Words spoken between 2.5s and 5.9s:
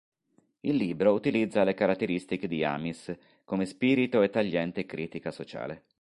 Amis, come spirito e tagliente critica sociale.